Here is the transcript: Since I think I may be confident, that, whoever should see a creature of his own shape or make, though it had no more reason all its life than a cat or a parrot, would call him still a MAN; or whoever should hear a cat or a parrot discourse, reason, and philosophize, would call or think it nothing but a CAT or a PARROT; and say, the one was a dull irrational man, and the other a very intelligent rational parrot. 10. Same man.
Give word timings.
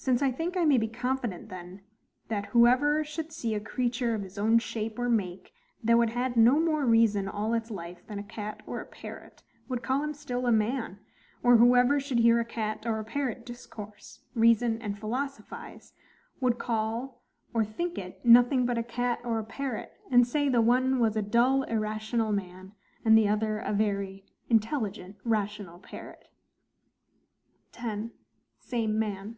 Since 0.00 0.22
I 0.22 0.30
think 0.30 0.56
I 0.56 0.64
may 0.64 0.78
be 0.78 0.86
confident, 0.88 1.50
that, 2.28 2.46
whoever 2.46 3.04
should 3.04 3.30
see 3.32 3.54
a 3.54 3.60
creature 3.60 4.14
of 4.14 4.22
his 4.22 4.38
own 4.38 4.58
shape 4.60 4.96
or 4.98 5.08
make, 5.10 5.52
though 5.82 6.00
it 6.02 6.10
had 6.10 6.34
no 6.36 6.58
more 6.60 6.86
reason 6.86 7.28
all 7.28 7.52
its 7.52 7.70
life 7.70 8.06
than 8.06 8.18
a 8.18 8.22
cat 8.22 8.62
or 8.64 8.80
a 8.80 8.86
parrot, 8.86 9.42
would 9.68 9.82
call 9.82 10.02
him 10.04 10.14
still 10.14 10.46
a 10.46 10.52
MAN; 10.52 11.00
or 11.42 11.56
whoever 11.56 11.98
should 12.00 12.20
hear 12.20 12.38
a 12.40 12.44
cat 12.44 12.84
or 12.86 13.00
a 13.00 13.04
parrot 13.04 13.44
discourse, 13.44 14.20
reason, 14.34 14.80
and 14.80 14.98
philosophize, 14.98 15.92
would 16.40 16.58
call 16.58 17.20
or 17.52 17.62
think 17.64 17.98
it 17.98 18.24
nothing 18.24 18.64
but 18.64 18.78
a 18.78 18.84
CAT 18.84 19.18
or 19.24 19.38
a 19.40 19.44
PARROT; 19.44 19.90
and 20.10 20.26
say, 20.26 20.48
the 20.48 20.62
one 20.62 21.00
was 21.00 21.16
a 21.16 21.22
dull 21.22 21.64
irrational 21.64 22.32
man, 22.32 22.72
and 23.04 23.18
the 23.18 23.28
other 23.28 23.58
a 23.58 23.72
very 23.74 24.24
intelligent 24.48 25.16
rational 25.24 25.78
parrot. 25.78 26.28
10. 27.72 28.12
Same 28.60 28.98
man. 28.98 29.36